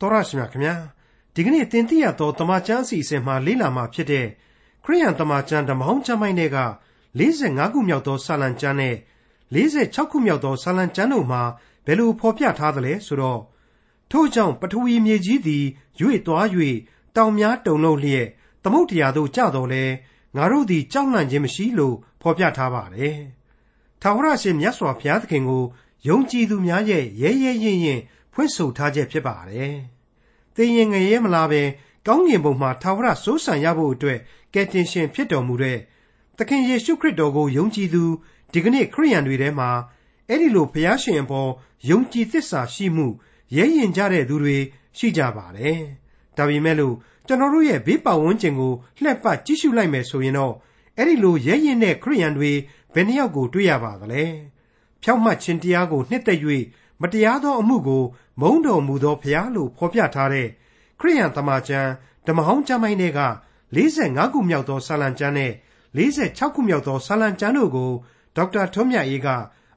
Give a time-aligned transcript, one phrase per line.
[0.00, 0.74] တော်ရရှိမြခင်ဗျာ
[1.34, 4.26] ဒီကနေ့တင်ပြရသောတမချန်းအစီအစဉ်မှာလေ့လာမှာဖြစ်တဲ့
[4.84, 6.58] ခရိယန်တမချန်းဓမ္မဟောင်းကျမ်းပိုင်းတွေက
[7.20, 8.96] 45ခုမြောက်သောစာလံကျမ်းနဲ့
[9.54, 11.42] 46ခုမြောက်သောစာလံကျမ်းတို့မှာ
[11.86, 13.40] ဘယ်လိုဖော်ပြထားသလဲဆိုတော့
[14.10, 15.64] ထို့ကြောင့်ပထဝီမြေကြီးသည်
[16.00, 16.46] ရွေ့သွား၍
[17.16, 18.26] တောင်များတုန်လှုပ်လျက်
[18.62, 19.84] သမုတ်တရားသို့ကျတော်လဲ
[20.36, 23.18] ငါတို့သည်ကြောက်လန့်ခြင်းမရှိလို့ဖော်ပြထားပါတယ်။
[24.02, 25.64] ထာဝရရှင်မြတ်စွာဘုရားသခင်ကို
[26.08, 28.00] ယုံကြည်သူများရဲ့ရဲရဲရင်ရင်
[28.38, 29.74] ဖွင့်ဆိုထားချက်ဖြစ်ပါတယ်။
[30.56, 31.62] သင်ရင်ငရဲမလားပဲ
[32.06, 34.18] ကောင်းကင်ဘုံမှာထာဝရစိုးစံရဖို့အတွက်
[34.54, 35.78] ကယ်တင်ရှင်ဖြစ်တော်မူတဲ့
[36.36, 38.04] သခင်ယေရှုခရစ်တော်ကိုယုံကြည်သူ
[38.52, 39.70] ဒီကနေ့ခရိယန်တွေထဲမှာ
[40.28, 41.50] အဲ့ဒီလိုဘုရားရှင်အပေါ်
[41.90, 43.06] ယုံကြည်သစ္စာရှိမှု
[43.56, 44.56] ရဲရင်ကြတဲ့သူတွေ
[44.98, 45.78] ရှိကြပါတယ်။
[46.36, 46.94] ဒါပေမဲ့လို့
[47.26, 48.72] ကျွန်တော်တို့ရဲ့ဘေးပတ်ဝန်းကျင်ကို
[49.02, 50.54] လှည့်ပတ်ကြည့်ရှုလိုက်မယ်ဆိုရင်တော့
[50.96, 52.50] အဲ့ဒီလိုရဲရင်တဲ့ခရိယန်တွေ
[52.94, 54.24] ဘယ်နှယောက်ကိုတွေ့ရပါသလဲ။
[55.02, 56.40] ဖြောက်မှတ်ခြင်းတရားကိုနှစ်သက်၍
[57.02, 58.04] မတရားသောအမှုကို
[58.40, 60.48] မုန်းတော်မူသောဘုရားလို့ဖော်ပြထားတဲ့
[61.00, 61.90] ခရိယန်တမန်ကျမ်း
[62.26, 63.20] ဓမ္မဟောင်းကျမ်းပိုင်းတွေက
[63.76, 65.52] 45ခုမြောက်သောစာလံကျမ်းနဲ့
[65.98, 67.90] 46ခုမြောက်သောစာလံကျမ်းတို့ကို
[68.36, 69.28] ဒေါက်တာထွန်းမြတ်အေးက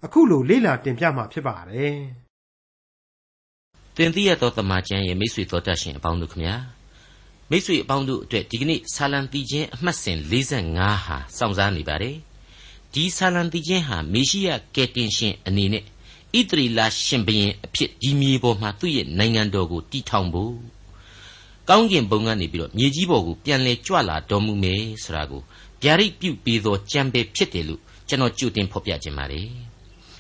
[0.06, 1.98] အခုလိုလေ့လာတင်ပြมาဖြစ်ပါတယ်။
[3.98, 6.56] တင်ပြရသောတမန်ကျမ်းရဲ့မိတ်ဆွေတော်တတ်ရှင်အပေါင်းတို့ခမညာ
[7.50, 12.16] မိတ်ဆွေအပေါင်းတို့အတွက်ဒီကနေ့ဆာလံတီချင်းအမှတ်စဉ်45ဟာစောင့်စားနေပါတယ်။
[12.94, 15.84] ဒီဆာလံတီချင်းဟာမေရှိယကယ်တင်ရှင်အနေနဲ့
[16.38, 20.56] ဣသရီလရှင်ဘရင်အဖြစ်ဒီမြေပေါ်မှာသူ့ရဲ့နိုင်ငံတော်ကိုတည်ထောင်ဖို့
[21.70, 25.42] ကောင်းကင်ဘုံကနေပြီးတော့မြေကြီးပေါ်ကိုပြန်လဲကြွလာတော်မူမယ်ဆိုတာကို
[25.84, 29.48] ဗျာဒိတ်ပြုပြီးသောကြံပဲဖြစ်တယ်လို့ကျွန်တော်ကြိုတင်ဖော်ပြခြင်းပါတယ်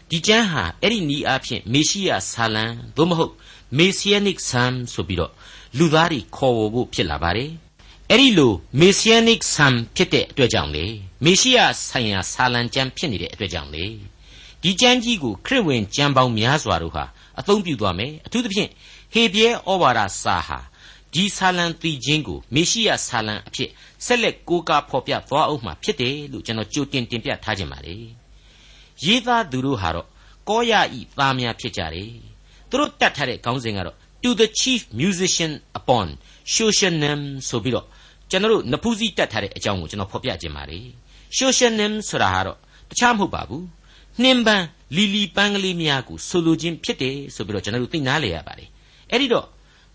[0.10, 2.66] ဒီကျမ်းဟာအဲ့ဒီနီးအားဖြင့်မေရှိယဆာလံ
[2.98, 3.34] သို့မဟုတ်
[3.78, 5.32] Messianic Psalm ဆိုပြီးတော့
[5.78, 7.52] လူသားတွေခေါ်ဝေါ်ဖို့ဖြစ်လာပါတယ်
[8.10, 10.86] အဲ့ဒီလို Messianic Psalm ဖြစ်တဲ့အတွက်ကြောင့်လေ
[11.24, 13.86] မေရှိယဆိုင်ရာဆာလံကျမ်းဖြစ်နေတဲ့အတွက်ကြောင့်လေ
[14.64, 17.06] ဒီကျမ်းကြီးကိုခရစ်ဝင်ကျမ်းပေါင်းများစွာတို့ဟာ
[17.40, 18.70] အသုံးပြုသွားမယ်အထူးသဖြင့်
[19.14, 20.60] ဟေပြဲဩဝါဒစာဟာ
[21.14, 23.70] ဒီဆာလံတီချင်းကိုမေရှိယဆာလံအဖြစ်
[24.06, 27.96] ဆက်လက်ကိုးကားဖော်ပြသွားအောင်မှာဖြစ်တယ်လို့ကျွန်တော်ကြိုတင်တင်ပြထားခြင်းပါလေ
[29.06, 30.08] ရေးသားသူတို့ဟာတော့
[30.50, 32.12] ကောရဤသားများဖြစ်ကြတယ်
[32.70, 36.08] သူတို့တတ်ထားတဲ့ခေါင်းစဉ်ကတော့ to the chief musician upon
[36.54, 37.86] Shoshanim ဆိုပြီးတော့
[38.30, 40.80] ကျွန်တော်တို့နဖူးစည်းတတ်ထားတဲ့အကြောင်းကိုကျွန်တော်ဖော်ပြခြင်းပါလေ
[41.38, 42.58] Shoshanim ဆိုတာဟာတော့
[42.90, 43.64] တခြားမဟုတ်ပါဘူး
[44.24, 44.66] နှင်းပန်း
[44.96, 48.70] လီလီပန်းကလေးများကိုဆိုလိုခြင်းဖြစ်တယ်ဆိုပြီးတော့ကျွန်တော်တို့သိနာလေရပါတယ်
[49.12, 49.46] အဲ့ဒီတော့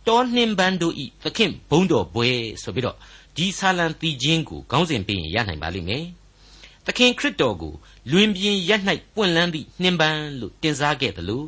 [0.09, 2.97] တောနှင်းပန်းတို့ဤသခင်ဘုံတော်ဘွယ်ဆိုပြီးတော့
[3.37, 6.05] ဒီဆာလံတီချင်းကိုခေါင်းစဉ်ပေးရင်ရနိုင်ပါလိမ့်မယ်
[6.87, 7.75] သခင်ခရစ်တော်ကို
[8.11, 8.83] လွင်ပြင်ရက်၌
[9.15, 11.47] ပွင့်လန်းသည့်နှင်းပန်းလို့တင်စားခဲ့တယ်လို့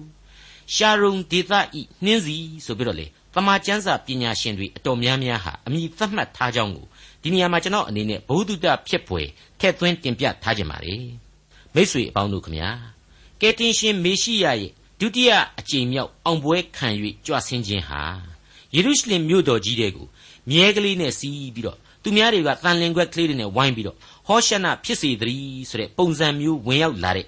[0.75, 6.87] ရှာရုံဒေသဤနှင်းစီဆိုပြီးတော့လေတမန်ကျမ်းစာပညာရှင်တွေအတော်များများဟာအမိသတ်မှတ်ထားကြောင်းကို
[7.23, 9.23] ဒီနေရာမှာကျွန်တော်အနေနဲ့ဘုဒ္ဓတဖြစ်ပွေ
[9.61, 10.95] ထည့်သွင်းတင်ပြထားခြင်းပါလေ
[11.77, 12.71] မိษွေအပေါင်းတို့ခမညာ
[13.41, 14.71] ကယ်တင်ရှင်မေရှိယရဲ့
[15.01, 16.89] ဒုတိယအကြိမ်မြောက်အောင်ပွဲခံ၍
[17.27, 18.03] ကြွဆင်းခြင်းဟာ
[18.75, 20.07] ယေရုရှလင်မြို့တော်ကြီးတဲ့ကို
[20.51, 27.27] မြဲကလေးနဲ့စီးပြီးတော့သူများတွေကတန်လင်ခွက်ကလေးတွေနဲ့ဝိုင်းပြီးတော့ဟောရှနဖြစ်စေတည်းဆိုတဲ့ပုံစံမျိုးဝင်ရောက်လာတဲ့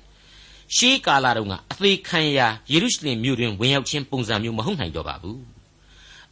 [0.77, 5.43] ရှေးကာလတုန်းကအသေးခံရာယေရုရှလင်မြို့တွင်ဝင်ရောက်ခြင်းပုံစံမျိုးမဟုတ်နိုင်တော့ပါဘူး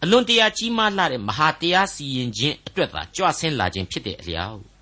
[0.02, 4.75] အလွန်တရာကြီးမားလာတဲ့မဟာတရားစီရင်ခြင်းအတွက်သာကြွဆင်းလာခြင်းဖြစ်တဲ့အလျောက်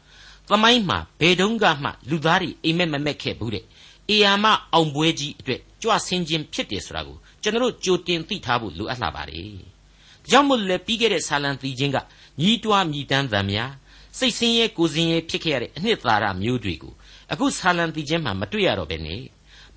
[0.51, 3.65] သမိုင်းမှာဘယ်တုန်းကမှလူသားတွေအိမ်မက်မမက်ခဲ့ဘူးတဲ့
[4.11, 9.51] အေယာမအောင်ပွဲကြီးအတွက်ကြွဆင်းခြင်းဖြစ်တယ်ဆိုတာကိုကျွန်တော်ကြိုတင်သိထားဖို့လိုအပ်လာပါတယ်။
[10.31, 11.99] ကြောင့်မို့လဲပြီးခဲ့တဲ့ဆာလံသီချင်းက
[12.41, 13.73] ညီးတွားမြည်တမ်းသံများ
[14.19, 16.93] စိတ်ဆင်းရဲကိုယ်ဆင်းရဲဖြစ်ခဲ့ရတဲ့အနှစ်သာရမျိုးတွေကို
[17.33, 19.21] အခုဆာလံသီချင်းမှာမတွေ့ရတော့ဘဲနဲ့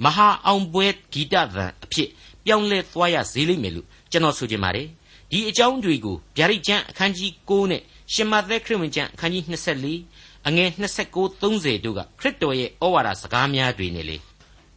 [0.04, 2.10] မဟာအောင်ပွဲဂီတသံအဖြစ်
[2.46, 4.88] ပြောင်းလဲသွားရစေလိမ့်မယ်လို့ကျွန်တော်ဆိုချင်ပါတယ်။
[5.32, 7.82] ဒီအကြောင်းတွေကိုဗျာဒိတ်ကျမ်းအခန်းကြီး9နဲ့
[8.14, 10.70] ရှင်မသက်ခရစ်ဝင်ကျမ်းအခန်းကြီး24 အငယ်
[11.06, 14.18] 29 30တို့ကခရစ်တော်ရဲ့ဩဝါဒစကားများတွေနဲ့လေ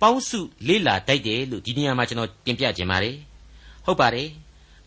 [0.00, 0.38] ပေါင်းစု
[0.68, 3.16] လေးလာတိုက်တယ်လို့ဒီနေရာမှာကျွန်တော်တင်ပြခြင်းပါတယ်
[3.84, 4.28] ဟုတ်ပါတယ်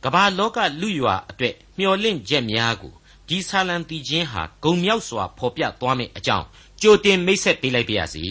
[0.04, 2.94] ကမ္ဘာလောကလူရွာအတွက်မျော်လင့်ချက်များကို
[3.28, 6.46] ဒီဆာလံတီချင်းဟာဂုံမြောက်စွာဖော်ပြသွားမယ့်အကြောင်း
[6.82, 8.26] ကြိုတင်မိတ်ဆက်ပေးလိုက်ပါရစေ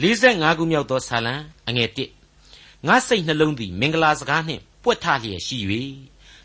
[0.00, 1.34] 45ခုမြောက်သောဆာလံ
[1.68, 1.90] အငယ်
[2.38, 5.58] 1ငါစိတ်နှလုံးသည်မင်္ဂလာစကားနှင့်ပွက်ထလျက်ရှိ၍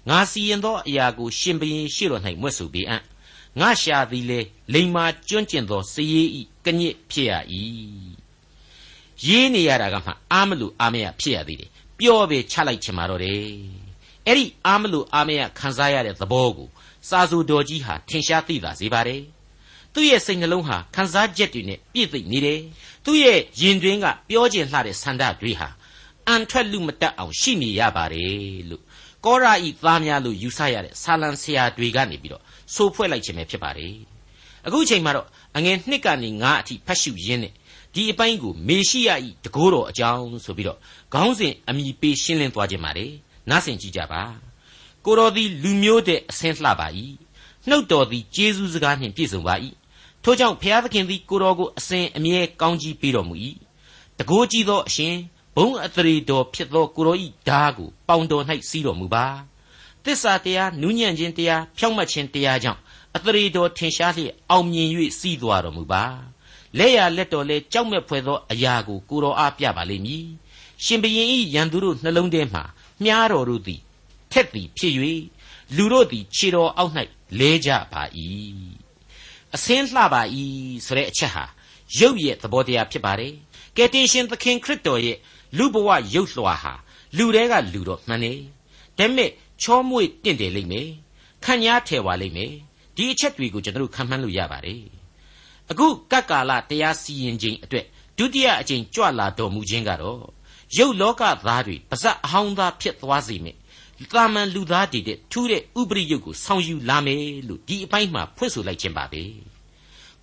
[0.09, 3.01] ငါစီရင်သောအရာကိုရှင်ဘရင်ရှေ့တော်၌မွတ်ဆိုပေအံ့
[3.59, 4.39] ငါရှာသည်လေ
[4.73, 7.33] လိမ္မာကျွန့်ကျင်သောစည်ရည်ဤကညစ်ဖြစ်ရ၏
[9.25, 11.69] ရေးနေရတာကမှအာမလို့အာမရဖြစ်ရသေးတယ်
[11.99, 13.39] ပျော့ပဲချလိုက်ချင်ပါတော့တယ်
[14.27, 16.69] အဲ့ဒီအာမလို့အာမရခံစားရတဲ့သဘောကို
[17.09, 19.21] စာဆိုတော်ကြီးဟာထင်ရှားသိတာစေပါတယ်
[19.93, 22.59] သူ့ရဲ့စိတ်နှလုံးဟာခံစားချက်တွေနဲ့ပြည့်သိမ့်နေတယ်
[23.05, 25.69] သူ့ရဲ့ရင်တွင်းကပြောကျင်လှတဲ့ဆန္ဒတွေဟာ
[26.27, 28.83] အန်ထွက်လူမတက်အောင်ရှိနေရပါတယ်လို့
[29.25, 32.43] ကောရာဤသားများလို့ယူဆရတဲ့ဆာလံဆရာတွေကနေပြီးတော့
[32.73, 33.95] ဆိုဖွဲ့လိုက်ခြင်းပဲဖြစ်ပါတယ်
[34.65, 35.27] အခုအချိန်မှာတော့
[35.57, 37.53] အငယ်နှစ်ကနေငါးအထိဖတ်ရှုရင်းနဲ့
[37.93, 40.79] ဒီအပိုင်းကိုမေရှိယဤတကိုးတော်အကြောင်းဆိုပြီးတော့
[41.13, 43.07] ခေါင်းစဉ်အမိပေးရှင်းလင်းသွားခြင်းပါလေ
[43.49, 44.23] နားဆင်ကြည့်ကြပါ
[45.05, 46.87] ကိုတော်သည်လူမျိုးတဲ့အဆင်းလှပါ၏
[47.69, 49.55] နှုတ်တော်သည်ကျေးဇူးစကားနှင့်ပြည့်စုံပါ၏
[50.23, 53.35] ထို့ကြောင့်ဖျားသခင်သည်ကိုတော်ကိုအစဉ်အမြဲကောင်းကြီးပေးတော်မူ၏
[54.19, 55.15] တကိုးကြီးသောအရှင်
[55.55, 59.25] ဘုံအထရေတော်ဖြစ်သောကိုတော်ဤဓာကိုပေါင်တော်၌စီးတော်မူပါ
[60.05, 62.79] တစ္ဆာတရားနူးညံ့ခြင်းတရားဖြောင့်မတ်ခြင်းတရားကြောင့်
[63.15, 66.03] အထရေတော်ထင်ရှားလျက်အောင်မြင်၍စီးသွားတော်မူပါ
[66.77, 70.25] လက်ရလက်တော်လဲကြောက်မဲ့ဖွယ်သောအရာကိုကိုတော်အားပြပါလိမ့်မည်
[70.83, 72.63] ရှင်ဘရင်ဤရန်သူတို့နှလုံးထဲမှာ
[73.03, 73.81] မြားတော်တို့သည်
[74.31, 74.93] ထက်သည်ဖြစ်၍
[75.75, 76.93] လူတို့သည်ခြေတော်အောက်၌
[77.39, 78.03] လဲကြပါ၏
[79.55, 80.21] အစင်းလှပါ၏
[80.85, 81.45] ဆိုတဲ့အချက်ဟာ
[81.99, 83.33] ရုပ်ရဲ့သဘောတရားဖြစ်ပါတယ်
[83.77, 85.17] ကယ်တင်ရှင်သခင်ခရစ်တော်ရဲ့
[85.57, 86.73] လူဘဝရုပ်လွှာဟာ
[87.17, 88.33] လူတွေကလူတော့မှန်နေ
[88.97, 89.31] ဒါပေမဲ့
[89.61, 90.89] ချောမွေ့တင့်တယ်လိမ့်မယ်
[91.45, 92.53] ခံညားထဲပါလိမ့်မယ်
[92.95, 94.81] ဒီအချက်တွေကိုကျွန်တော်တို့ခံမှန်းလို့ရပါတယ်
[95.71, 97.85] အခုကပ်ကာလတရားစီရင်ခြင်းအတွက်
[98.17, 100.21] ဒုတိယအကြိမ်ကြွလာတော်မူခြင်းကတော့
[100.77, 103.57] ရုပ်လောကသားတွေပါဇက်အဟောင်းသားဖြစ်သွားစေမယ်
[104.11, 109.23] တာမန်လူသားတည်တဲ့ထူးတဲ့ဥပရိယုတ်ကိုဆောင်ယူလာမယ်လို့ဒီအပိုင်းမှာဖွင့်ဆိုလိုက်ခြင်းပါပဲ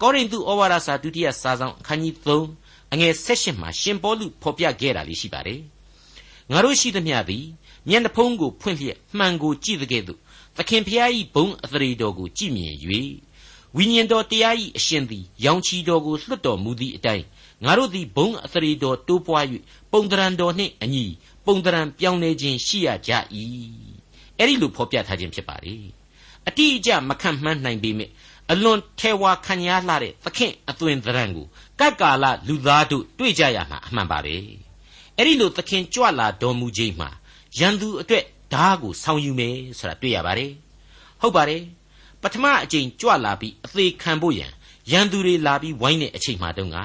[0.01, 2.15] ကောရိန္သုဩဝါဒစာဒုတိယစာဆောင်အခန်းကြီး
[2.55, 5.61] 3အငယ်16မှာရှင်ပေါလုဖော်ပြခဲ့တာလေးရှိပါတယ်
[6.51, 7.47] ငါတို့ရှိသမျှသည်
[7.89, 10.19] မျက်နှာဖုံးကိုဖွင့်လျက်မှန်ကိုကြည့်တဲ့ကဲ့သို့
[10.57, 12.75] သခင်ဖျား၏ဘုံအသရေတော်ကိုကြည်မြင်၍
[13.77, 17.25] ဝိညာဉ်တော်တရား၏အရှင်သည်ရောင်ချီတော်ကိုလွှတ်တော်မူသည့်အတိုင်း
[17.65, 19.45] ငါတို့သည်ဘုံအသရေတော်တိုးပွား၍
[19.93, 21.05] ပုံတရံတော်နှင့်အညီ
[21.47, 23.13] ပုံတရံပြောင်းလဲခြင်းရှိရကြ၏
[24.39, 25.77] အဲ့ဒီလိုဖော်ပြထားခြင်းဖြစ်ပါလေ
[26.49, 28.11] အတိအကျမခံမှန်းနိုင်ပေမဲ့
[28.51, 31.47] အလွန်ထဲဝါခံရလှတဲ့သခင်အသွင်သဏ္ဍာန်ကို
[31.81, 34.35] ကပ်ကာလလူသားတို့တွေ့ကြရမှာအမှန်ပါပဲ
[35.17, 37.11] အဲ့ဒီလိုသခင်ကြွလာတော်မူခြင်းမှာ
[37.59, 40.53] ရန်သူအတွက်ဓားကိုဆောင်ယူမယ်ဆိုတာတွေ့ရပါတယ်
[41.21, 41.63] ဟုတ်ပါတယ်
[42.23, 44.53] ပထမအကြိမ်ကြွလာပြီးအသေးခံဖို့ရန်
[44.91, 46.79] ရန်သူတွေလာပြီးဝိုင်းတဲ့အချိန်မှတုန်းက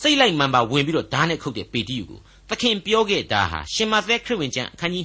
[0.00, 5.04] စိတ်လိုက်မှန်ပါဝင်ပြီးတော့ဓားနဲ့ခုတ်တဲ့ပေတိယူကိုသခင်ပြောခဲ့တာဟာရှင်မသက်ခရစ်ဝင်ကျမ်းအခန်းကြီး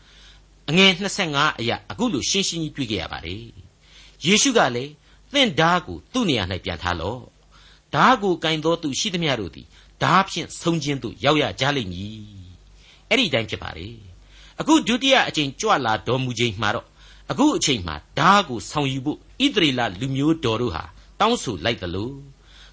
[0.00, 0.90] 26အငယ်
[1.26, 3.44] 25အရာအခုလိုရှင်းရှင်းကြီးတွေ့ခဲ့ရပါတယ်
[4.26, 4.92] ယေရှုကလည်း
[5.32, 7.20] သင်ဓားကိုသူ့နေရာ၌ပြန်ထားလော့
[7.94, 9.66] ဓားကိုကင်သောသူရှိသမျှတို့သည်
[10.02, 12.41] ဓားဖြင့်ဆုံးခြင်းသို့ရောက်ရကြလိမ့်မည်
[13.12, 13.88] အဲ့ဒီတိုင်းဖြစ်ပါလေ
[14.60, 16.86] အခုဒုတိယအကြိမ်ကြွလာတော်မူခြင်းမှာတော့
[17.30, 20.84] အခုအချိန်မှာဓားကိုဆောင်ယူဖို့ဣသရေလလူမျိုးတော်တို့ဟာ
[21.20, 22.10] တောင်းဆိုလိုက်သလို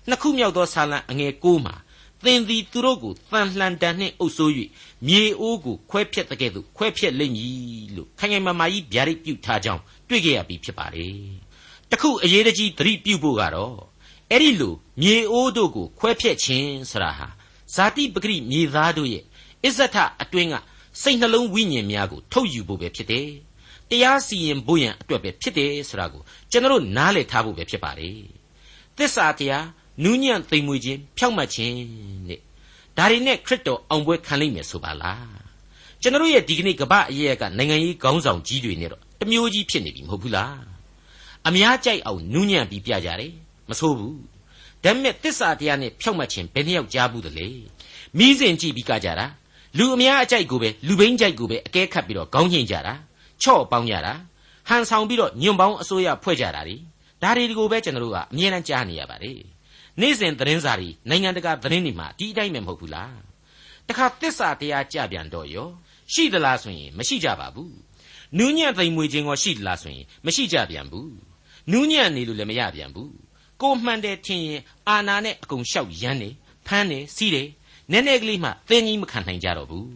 [0.07, 1.75] နှစ်ခုမြောက်သောဆာလံအငယ်9မှာ
[2.23, 4.51] သင်သည်သူတို့ကိုတန်လှန်တန်နှင့်အုပ်ဆိုး၍
[5.07, 11.07] မြေအိုးကိုခွဲဖြက်တဲ့ကဲ့သို့ခွဲဖြက်လိမ့်မည်လို့ခိုင်ခိုင်မာမာကြီးဗျာဒိတ်ပြုထားကြောင်းတွေ့ကြရပြီဖြစ်ပါလေ
[11.91, 13.77] တခုအရေးတကြီးသတိပြုဖို့ကတော့
[14.31, 17.27] အဲ့ဒီလိုမြေအိုးတို့ကိုခွဲဖြက်ခြင်းဆရာဟာ
[17.75, 19.23] ဇာတိပဂရိမြေသားတို့ရဲ့
[19.65, 20.55] အစ္ဆထအတွင်းက
[21.01, 23.27] စိတ်နှလုံးဝိညာဉ်များကိုထုတ်ယူဖို့ပဲဖြစ်တယ်
[23.89, 26.21] တရားစီရင်ဖို့ရန်အတွက်ပဲဖြစ်တယ်ဆိုတာကို
[26.51, 28.19] ကျွန်တော်နားလည်ထားဖို့ပဲဖြစ်ပါတယ်
[28.97, 29.65] သစ္စာတရား
[30.03, 31.75] နူးညံ့သိမ်မွေ့ခြင်းဖြောက်မှတ်ခြင်း
[32.27, 32.39] တဲ့
[32.97, 35.39] ဒါတွေနဲ့ခရစ်တော်အောင်ပွဲခံလိမ့်မယ်ဆိုပါလား
[36.01, 40.59] ကျွန်တော်ရဲ့ဒီကနေ့ကပအရေးကနိုင်ငံရေးခေါင်းဆောင်ကြီးတွေနဲ့တော့တမျိုးကြီးဖြစ်နေပြီမဟုတ်ဘူးလား
[41.47, 43.33] အများကြိုက်အောင်နူးညံ့ပြီးပြကြတယ်
[43.69, 44.17] မဆိုးဘူး
[44.83, 47.47] ဒါပေမဲ့တစ္ဆာတရားနဲ့ဖြောက်မှတ်ခြင်းဘယ်နှယောက်ကြားဘူးတလေ
[48.17, 49.27] မိစဉ်ကြည့်ပြီးကကြတာ
[49.77, 52.93] လူအများအကြိုက်ကိုပဲလူဘိန်းကြိုက်ကိုပဲအကဲခတ်ပြီးတော့ခေါင်းညှိကြတာ
[53.41, 54.13] ချော့ပေါင်းကြတာ
[54.69, 56.75] ဟန်ဆောင်ပြီးတော့ညွန့်ပေါင်းအစိုးရဖွဲ့ကြတာ ड़ी
[57.21, 59.39] ဒါတွေကိုပဲကျွန်တော်တို့ကအမြဲတမ်းကြားနေရပါတယ်
[60.01, 63.17] နေ့စဉ်သတင်းစာတွေနိုင်ငံတကာသတင်းတွေမှာဒီအတိုင်းပဲမဟုတ်ဘူးလား
[63.87, 65.69] တခါတစ္ဆာတရားကြပြန်တော့ရော
[66.13, 67.75] ရှိသလားဆိုရင်မရှိကြပါဘူး
[68.37, 71.11] နူးညံ့သိမ်မွေခြင်းကိုရှိသလားဆိုရင်မရှိကြပြန်ဘူး
[71.71, 73.13] နူးညံ့နေလို့လည်းမရပြန်ဘူး
[73.61, 76.29] ကိုမှန်တယ်ထင်ရင်အာနာနဲ့အကုန်လျှောက်ရမ်းနေ
[76.67, 77.47] ဖမ်းနေစီးတယ်
[77.91, 79.87] နည်းနည်းကလေးမှသင်ကြီးမခံနိုင်ကြတော့ဘူး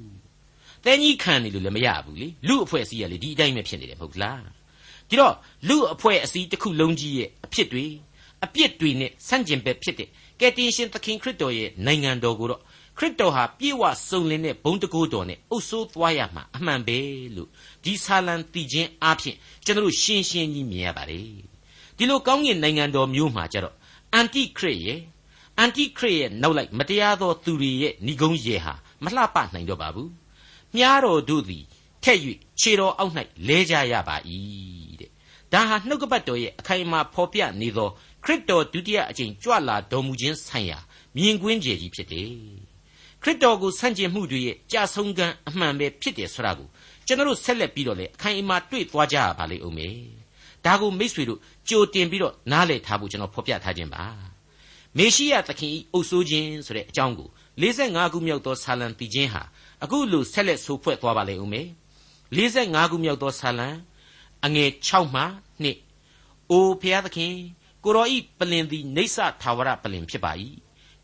[0.85, 4.41] သင်ကြီးခံနေလို့လည်းမရဘူးလေလူအဖွဲ့အစည်းကလေဒီအတိုင်းပဲဖြစ်နေတယ်မဟုတ်လား
[5.09, 5.35] ဒီတော့
[5.67, 7.85] လူအဖွဲ့အစည်းတစ်ခုလုံးကြီးရဲ့အဖြစ်တွေ
[8.45, 10.09] အပြစ်တွေနဲ့ဆန့်ကျင်ဘက်ဖြစ်တဲ့
[10.39, 12.61] ကယ်တင်ရှင်သခင်ခရစ်တော်ရဲ့နိုင်ငံတော်ကိုတော့
[12.97, 16.99] ခရစ်တော်ဟာပြေဝစုံလင်တဲ့ဘုံတကိုးတော်နဲ့အုပ်စိုးသွားရမှာအမှန်ပဲ
[17.35, 17.49] လို့
[17.83, 19.35] ဒီဆာလံတည်ခြင်းအပြင်
[19.65, 21.27] ကျွန်တော်ရှင်းရှင်းကြီးမြင်ရပါတယ်
[21.97, 23.75] ဒီလိုကောင်းကင်နိုင်ငံတော်မျိုးမှာကြတော့
[24.13, 24.99] အန်တိခရစ်ရဲ့
[25.59, 30.11] အန်တိခရစ်ရဲ့နောက်လိုက်မတရားသောသူတွေရဲ့ဏိဂုံးရေဟာမလှပနိုင်တော့ပါဘူး
[30.75, 31.63] မြားတော်တို့သည်
[32.03, 32.19] ထက်၍
[32.59, 33.13] ခြေတော်အောက်၌
[33.47, 34.15] လဲကြရပါ၏
[34.99, 35.09] တဲ့
[35.53, 37.89] ဒါဟာနှုတ်ကပတ်တော်ရဲ့အခိုင်အမာဖော်ပြနေသော
[38.23, 40.79] ခရစ်တော်ဒုတိယအကြိမ်ကြွလာတော်မူခြင်းဆိုင်ရာ
[41.15, 42.29] မြင်ကွင်းကျေကြီးဖြစ်တယ်
[43.21, 46.67] ခရစ်တော်ကိုဆန့်ကျင်မှုတွေရဲ့ကြာဆုံးကံအမှန်ပဲဖြစ်တယ်ဆိုတာကို
[47.07, 49.97] ကျွန်တော်ဆက်လက်ပြီးတော့လေအခိုင်အမာတွေ့သွားကြရပါလိမ့်ဦးမယ်
[50.65, 54.03] ဒါကိုမိษွေတို့ကြိုတင်ပြီးတော့နားလည်ထားဖို့ကျွန်တော်ဖော်ပြထားခြင်းပါ
[54.97, 57.29] မေရှိယသခင်ဤအုပ်ဆိုးခြင်းဆိုတဲ့အကြောင်းကို
[57.61, 59.41] 45ခုမြောက်သောဆာလံတည်ခြင်းဟာ
[59.83, 61.67] အခုလိုဆက်လက်ဆိုဖွဲ့သွားပါလိမ့်ဦးမယ်
[62.35, 63.69] 45ခုမြောက်သောဆာလံ
[64.45, 65.23] အငယ်6မှ
[65.87, 67.33] 2အိုဖျားသခင်
[67.83, 70.31] ကိုရောဤပလင်သည်နေဆထာဝရပလင်ဖြစ်ပါ၏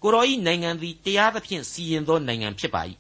[0.04, 2.82] ကိုရောဤနိုင်ငံသည်တရားသဖြင့်စီရင်သောနိုင်ငံဖြစ်ပါ၏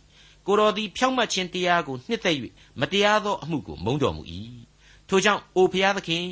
[0.48, 2.36] ကိုရောသည်ဖြောင့်မတ်ခြင်းတရားကိုနှစ်သက်၍
[2.80, 4.24] မတရားသောအမှုကိုမုန်းတော်မူ၏
[5.10, 6.26] ထိုကြောင့်အိုဖျားသခင်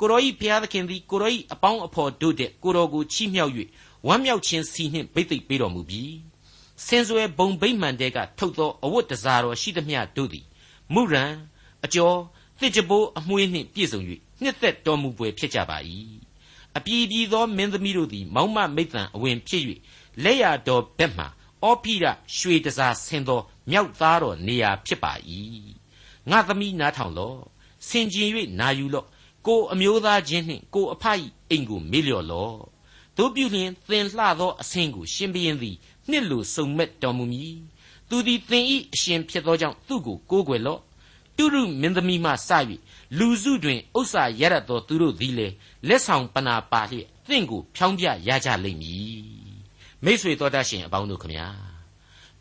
[0.00, 3.52] ကိုတော်ဤဖျားသခင်သည်ကိုတော်ဤအပေါင်းအဖော်တို့တဲ့ကိုတော်ကိုချီးမြှောက်၍
[4.06, 6.14] ဝမ်းမြောက်ခြင်းစီနှင့်ဗိသိက်ပေးတော်မူပြီး
[6.86, 10.46] စင်စွဲဘုံဗိမ္မာန်တဲကထုတ်သောအဝတ်တစားတော်ရှိသမျှတို့သည်
[10.94, 11.24] မုရံ
[11.84, 12.16] အကျော်
[12.60, 14.00] တစ်ကြပိုးအမွှေးနှင့်ပြည့်စုံ၍
[14.42, 15.78] နှစ်သက်တော်မူပွေဖြစ်ကြပါ၏
[16.76, 19.62] အပြည်ပြည်သောမင်းသမီးတို့သည်မောင်မမိတ်တန်အဝင်ဖြစ်၍
[20.22, 21.26] လက်ရတော်ဘက်မှ
[21.62, 22.04] အောဖိရ
[22.36, 23.40] ရွှေတစားဆင်းသော
[23.70, 25.12] မြောက်သားတော်နေရာဖြစ်ပါ၏
[26.30, 27.40] ငါသမီးနားထောင်လော့
[27.88, 28.30] ဆင်ကျင်၍
[28.60, 29.06] နာယူလော့
[29.46, 31.04] ကိုအမျိုးသားချင်းနှင့်ကိုအဖ၏
[31.50, 32.56] အိမ်ကိုမေ့လျော့လော့
[33.20, 35.76] တို့ပြုလျင်သင်လှသောအဆင်းကိုရှင်ဘရင်သည်
[36.10, 37.58] နှစ်လိုစုံမဲ့တော်မူမည်
[38.08, 40.80] သူသည်သင်၏အရှင်ဖြစ်သောကြောင့်သူ့ကိုကိုးကွယ်လော့
[41.36, 42.50] တုရုမင်းသမီးမှစ၍
[43.18, 45.48] လူစုတွင်ဥစ္စာရရသောသူတို့သည်လေ
[45.88, 49.14] လက်ဆောင်ပနာပါလျက်သင်ကိုဖြောင်းပြရကြလိမ့်မည်
[50.04, 51.48] မိษွေတော်တတ်ရှင်အပေါင်းတို့ခမညာ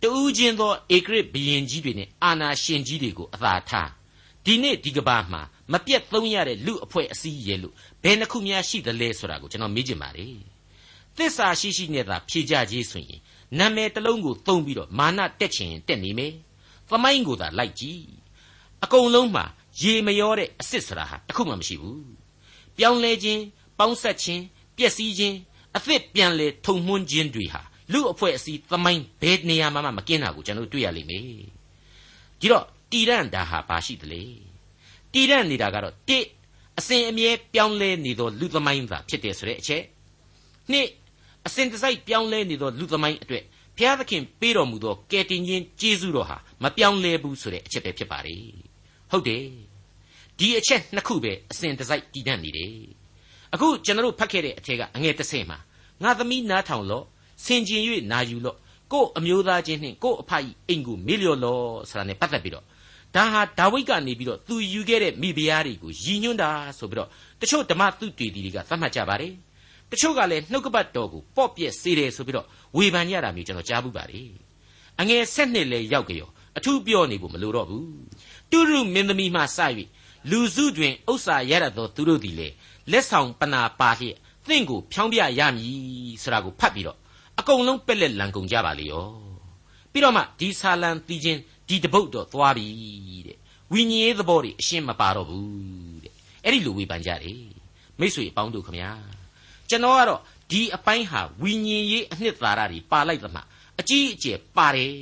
[0.01, 3.89] တူးချင်းသောဧကရစ်ဘီရင်ကြီးတွေနဲ့အာနာရှင်ကြီးတွေကိုအသာထား
[4.45, 10.58] ဒီနေ့ဒီကဘာမှာမပြတ်သုံးရတဲ့လူအဖွဲ့အစည်းရဲ့လို့ဘယ်နှခုများရှိသလဲဆိုတာကိုကျွန်တော်မေးချင်ပါတယ်
[11.19, 13.19] သစ္စာရှိရှိနဲ့သာဖြေကြကြီးဆိုရင်
[13.57, 16.33] နာမည်တစ်လုံးကိုသုံးပြီးတော့မာနတက်ချင်တက်နေမယ်
[16.89, 18.03] သမိုင်းကိုသာလိုက်ကြည့်
[18.83, 19.45] အကုန်လုံးမှာ
[19.81, 22.03] ရေမရောတဲ့အစ်စ်ဆိုတာဟာတခုမှမရှိဘူး
[22.77, 23.41] ပြောင်းလဲခြင်း
[23.79, 24.43] ပေါင်းဆက်ခြင်း
[24.77, 25.35] ပျက်စီးခြင်း
[25.77, 27.61] အသစ်ပြန်လဲထုံမှန်းခြင်းတွေဟာ
[27.91, 31.23] လူအဖွဲ့အစည်းသမိုင်းဘယ်နေရာမှမကင်းတာကိုကျွန်တော်တွေ့ရလိမ့်မယ်
[32.39, 34.21] ဒီတော့တီရန်ဒါဟာဘာရှိသလဲ
[35.13, 36.25] တီရန်နေတာကတော့တစ်
[36.79, 39.83] အစဉ်အမြဲပြောင်းလဲနေသောလူသမိုင်းသာဖြစ်တယ်ဆိုတဲ့အချက်
[40.71, 40.87] နှစ်
[41.47, 43.43] အစဉ်တစိုက်ပြောင်းလဲနေသောလူသမိုင်းအတွက်
[43.77, 48.35] ဘုရားသခင်ပေးတော်မူသောကယ်တင်ခြင်းကျေးဇူးတော်ဟာမပြောင်းလဲဘူးဆိုတဲ့အချက်ပဲဖြစ်ပါလေ
[49.11, 49.43] ဟုတ်တယ်
[50.39, 52.73] ဒီအချက်နှစ်ခုပဲအစဉ်တစိုက်တည်တတ်နေတယ်
[53.53, 55.57] အခုကျွန်တော်ဖတ်ခဲ့တဲ့အထက်ကအငယ်30မှာ
[56.03, 57.05] ငါသမီးနားထောင်လော့
[57.45, 57.81] ဆင်ကျင်၍
[58.11, 58.57] နာယူလော့
[58.93, 62.65] ကို့အမျိုးသားချင်းနှင့်ကို့အဖကြီးအိမ်ကိုမေ့လျော်လော့ဆိုတာနဲ့ပတ်သက်ပြီးတော့
[63.15, 67.09] ဒါဟာဒါဝိဒ်ကနေပြီးတော့သူယူခဲ့တဲ့မိဖုရားတွေကိုရည်ညွှန်းတာဆိုပြီးတော့
[67.41, 69.33] တချို့ဓမ္မသူတေတီတွေကသတ်မှတ်ကြပါတယ်
[69.91, 74.29] တချို့ကလည်းနှုတ်ကပတ်တော်ကိုပေါ့ပြက်စေတယ်ဆိုပြီးတော့ဝေဖန်ကြတာမျိုးကျွန်တော်ကြားဘူးပါတယ်
[74.99, 77.87] အငယ်ဆက်နှစ်လဲရောက်ကြောအထူးပြောနေဖို့မလိုတော့ဘူး
[78.51, 79.59] တုရုမင်းသမီးမှစ၍
[80.29, 82.47] လူစုတွင်ဥစ္စာရရသောသူတို့သည်လေ
[82.91, 84.17] လက်ဆောင်ပနာပါလျက်
[84.47, 85.73] သင့်ကိုဖြောင်းပြရမည်
[86.23, 86.97] ဆိုတာကိုဖတ်ပြီးတော့
[87.39, 89.05] အကုန်လုံးပက်လက်လန်ကုန်ကြပါလေရော
[89.91, 92.67] ပြီးတော့မှဒီဆာလံတီးချင်းဒီတပုတ်တော့သွားပြီ
[93.27, 93.37] တဲ့
[93.71, 97.41] ဝိညာဉ်ရေးသဘောတွေအရှင်းမပါတော့ဘူးတဲ့အဲ့ဒီလိုဝေဖန်ကြတယ်
[97.99, 98.91] မိတ်ဆွေအပေါင်းတို့ခမညာ
[99.69, 100.21] ကျွန်တော်ကတော့
[100.51, 103.41] ဒီအပိုင်းဟာဝိညာဉ်ရေးအနှစ်သာရတွေပါလိုက်သမှ
[103.79, 104.95] အကြီးအကျယ်ပါတယ်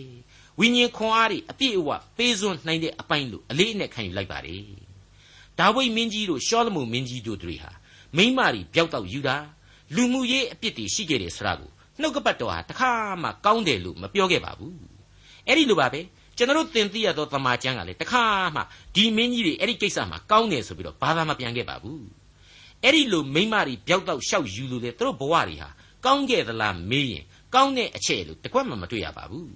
[0.59, 4.63] ဝိညာဉ်ခွန်အားတွေအပြည့်အဝပေးစွန်းနိုင်တဲ့အပိုင်းလို့အလေးအနက်ခံယူလိုက်ပါတယ်
[5.59, 7.71] ဒါဝိမင်းကြီးတို့ရှောလမုန်မင်းကြီးတို့တွေဟာ
[8.17, 9.37] မိမတွေပျောက်တော့ယူတာ
[9.95, 11.69] လူမှုရေးအပြစ်တွေရှိခဲ့တယ်ဆိုတာကို
[12.01, 12.91] နှုတ်ကပတ်တော်ဟာတခါ
[13.23, 14.77] မှကောင်းတယ်လို့မပြောခဲ့ပါဘူး
[15.47, 16.01] အဲ့ဒီလိုပါပဲ
[16.37, 18.23] ကျွန်တော်သင်သိရသောသမာကျမ်းကလည်းတခါ
[18.55, 18.61] မှ
[18.95, 22.16] ဒီမင်းကြီးတွေအဲ့ဒီကိစ္စမှာကောင်းတယ်ဆိုပြီးတော့ဘာသာမပြန်ခဲ့ပါဘူး
[22.83, 25.69] အဲ့ဒီလိုမိမတွေပျောက်တော့ရှောက်ယူလို့လေသူတို့ဘဝတွေဟာ
[26.05, 29.51] ကောင်းခဲ့သလားမေးရင်ကောင်းတဲ့အချက်လို့တကွက်မှမတွေ့ရပါဘူး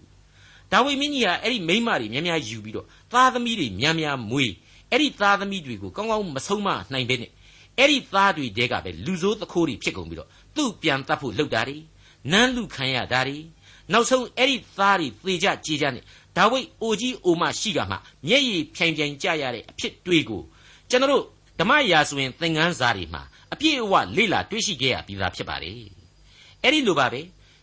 [0.72, 4.54] ဒါဝိမင်းကြီးဟာအဲ့ဒီမိမတွေများများယူပြီးတော့သားသမီးတွေများများမွေး
[4.92, 7.32] အဲ့ဒီသားသမီးတွေကိုကောင်းကောင်းမဆုံးမနိုင်ပဲနဲ့
[7.78, 11.78] အဲ့ဒီသားတွေတဲကပဲလူဆိုးသခိုးတွေဖြစ်ကုန်ပြီးတော့သူ့ပြန်တတ်ဖို့လှုပ်တာတွေ
[12.32, 13.38] နန်းလူခံရတာတွေ
[13.92, 16.04] နောက်ဆုံးအဲ့ဒီသားတွေသေကြကြေကြနဲ့
[16.38, 17.96] ဒါဝိဒ်အိုကြီးအိုမရှိကမှ
[18.28, 20.42] မျက်ရည်ဖြိုင်ဖြိုင်ကြရတဲ့အဖြစ်တွေကို
[20.90, 21.24] ကျွန်တော်တို့
[21.62, 23.22] ဓမ္မရာဆိုရင်သင်ခန်းစာတွေမှာ
[23.53, 25.75] အပြည့်အဝလေ့လာတွေ့ရှိခဲ့ရပြီးသားဖြစ်ပါတယ်
[26.63, 27.22] အဲ့ဒီလိုပါပဲ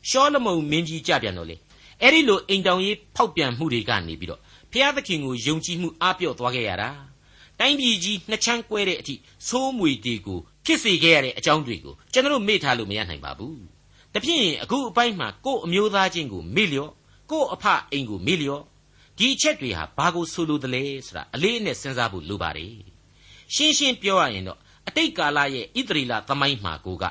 [0.08, 1.56] ရှောလမုန်မင်းကြီးကြပြန်တော့လေ
[2.02, 4.40] အဲ့ဒီလိုအိမ်တောင်ရေးဖောက်ပြန်မှုတွေကနေပြီးတော့
[4.72, 6.90] ဖျားသခင်ကိုယုံကြည်မှုအပြော့သွားခဲ့ရတာ
[7.58, 9.14] တိုင်းပြည်ကြီးနှစ်ချမ်းကွဲတဲ့အထိ
[9.48, 13.56] သိုးမွေတွေကိုဖြစ်စေခဲ့ရတဲ့အကြောင်းတွေကိုကျွန်တော်မေ့ထားလို့မရနိုင်ပါဘူး။
[14.14, 16.92] ဒါဖြင့်အခုအပိုင်းမှာကို့အမျိုးသားချင်းကိုမေ့လျော့
[17.30, 18.62] ကို့အဖအိမ်ကိုမေ့လျော့
[19.18, 22.76] ဒီအချက်တွေဟာဘာကိုဆိုလိုသလဲဆိုတာအလေးအနက်စဉ်းစားဖို့လိုပါတယ်။
[23.54, 27.04] ရှင်းရှင်းပြောရရင်တော့အတိတ်ကာလရဲ့ဣသရေလသမိုင်းမှာကိုက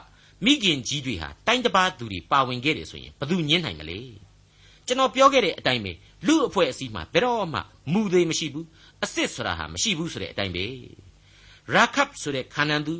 [0.45, 3.99] မိခင်ကြီးတွေဟာတိုင်းတစ်ပါးသူတွေပါဝင်ခဲ့တယ်ဆိုရင်ဘယ်သူညင်းနိုင်မလဲ။
[4.87, 5.91] ကျွန်တော်ပြောခဲ့တဲ့အတိုင်းပဲ
[6.27, 7.59] လူအဖွဲ့အစည်းမှာဘယ်တော့မှ
[7.93, 8.67] မူသေးမရှိဘူး
[9.01, 10.65] အစ်စ်ဆိုတာဟာမရှိဘူးဆိုတဲ့အတိုင်းပဲ
[11.73, 12.95] ရာခပ်ဆိုတဲ့ခါနန်သူ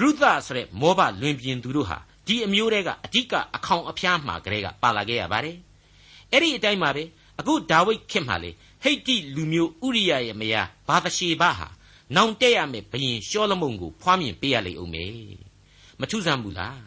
[0.00, 5.56] ရုသဆိုတဲ့မောဘလွင်ပြင်သူတို့ဟာဒီအမျိုးတွေကအဓိကအခေါင်အဖျားမှာကလေးကပါလာခဲ့ရပါတယ်
[6.32, 7.04] အဲ့ဒီအတိုင်းပါပဲ
[7.38, 8.50] အခုဒါဝိဒ်ခင်မှာလေ
[8.82, 11.68] ဟိတ်တိလူမျိုးဥရိယရဲ့မယားဘာသရှေဘဟာ
[12.16, 15.12] နောင်တက်ရမယ်ဘယင်ရှောလမုန်ကိုဖွားမြင်ပေးရလိမ့်ဦးမယ်
[16.00, 16.80] မထူးဆန်းဘူးလား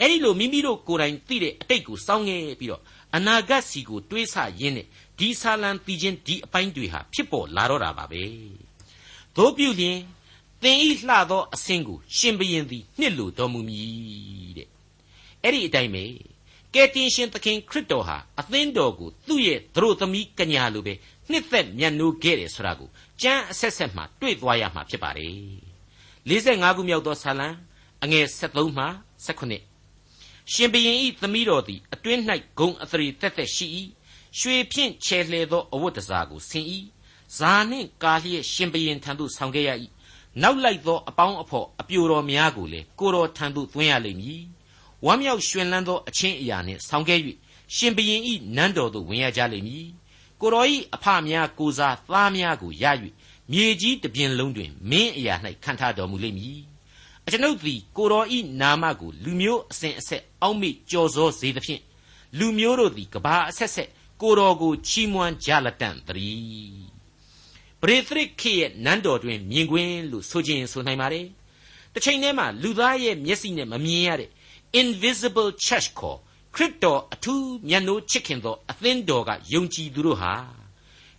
[0.00, 2.82] အဲ့ဒီလိုမိမိတို့ကိုယ်တိုင်သိတဲ့အတိတ်ကိုစောင်းငယ်ပြီးတော့
[3.16, 4.86] အနာဂတ်စီကိုတွေးဆရင်းနဲ့
[5.18, 8.22] ဒီဆာလံပြီးချင်းဒီအပိုင်းတွေဟာဖြစ်ပေါ်လာတော့တာပါပဲ
[9.36, 9.98] တို့ပြုလျင်
[10.62, 14.68] သင်ဤလှသောအစင်းကိုရှင်ဘရင်သည်နှစ်လိုတော်မူမည်တဲ့
[15.42, 16.04] အဲ့ဒီအတိုင်းပဲ
[16.74, 20.94] ကယ်တင်ရှင်သခင်ခရစ်တော်ဟာအသင်းတော်ကိုသူ့ရဲ့သတို့သမီးကညာလိုပဲ
[21.30, 22.88] နှစ်သက်မြတ်နိုးခဲ့တယ်ဆိုတာကို
[23.24, 25.36] ကျမ်းအဆက်ဆက်မှတွေ့သွားရမှာဖြစ်ပါတယ်
[26.28, 27.48] 45ခုမြောက်သောဆာလံ
[28.04, 28.86] အငယ်73မှ
[29.26, 32.20] 18ရှင်ဘရင်ဤသမီးတော်သည်အတွင်း၌
[32.58, 33.66] ဂုံအသရေတက်တက်ရှိ၏
[34.38, 36.66] ရွှေဖြင့်ချဲလှဲသောအဝတ်တစားကိုဆင်၏
[37.36, 39.70] ဇာနှင့်ကာလျက်ရှင်ဘရင်ထံသို့ဆောင်ခဲ့ရ၏
[40.42, 44.42] နောက်လိုက်သောအပေါင်းအဖော်အပြိုတော်များကိုလည်းကိုတော်ထံသို့သွင်းရလိမ့်မည်
[45.04, 47.20] ဝမ်းမြောက်ရွှင်လန်းသောအချင်းအရာနှင့်ဆောင်ခဲ့၍
[47.76, 49.86] ရှင်ဘရင်ဤနန်းတော်သို့ဝင်ရကြလိမ့်မည်
[50.44, 52.84] ကိုတော်ဤအဖများကိုစားသားများကိုရ၍
[53.52, 55.34] မြေကြီးတပြင်လုံးတွင်မင်းအရာ၌
[55.64, 56.60] ခံထားတော်မူလိမ့်မည်
[57.26, 61.82] အကျွန်ုပ်သည်ကိုတော်ဤနာမကိုလူမျိုးအစဉ်အဆက်အောက်မေ့ကြော်စောစေသဖြင့်
[62.38, 63.88] လူမျိုးတို့သည်ကဘာအဆက်ဆက်
[64.22, 66.84] ကိုတော်ကိုချီးမွမ်းကြလက်တံ့တည်း
[67.80, 71.26] ပရိသရစ်ခေရဲ့နန်းတော်တွင်မြင်ကွင်းလို့ဆိုခြင်းဆိုနိုင်ပါတယ်
[71.94, 74.30] တစ်ချိန်တည်းမှာလူသားရဲ့မျက်စိနဲ့မမြင်ရတဲ့
[74.80, 76.18] invisible church ခေါ်
[76.54, 80.32] ခရစ်တော်အထူးမျက်နှိုးချစ်ခင်သောအသင်းတော်ကယုံကြည်သူတို့ဟာ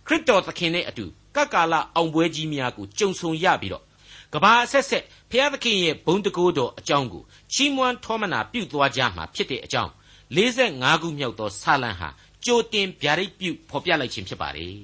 [0.06, 1.04] ခရစ်တော်သခင်နဲ့အတူ
[1.36, 3.84] ကပ်ကာလအောင်ပွဲကြီးများကိုကြုံဆုံရပြီးတော့
[4.32, 9.92] ကဘာအဆက်ဆက်ဖျားသခင်ရဲ့ဘုံတကိုးတော်အကြောင်းကိုချီးမွမ်းထောမနာပြုသွားကြမှာဖြစ်တဲ့အကြောင်း
[10.36, 12.08] 45ခုမြောက်သောဆာလံဟာ
[12.44, 14.74] ကြိုတင်ဗျာဒိတ်ပြုဖော်ပြလိုက်ခြင်းဖြစ်ပါတယ်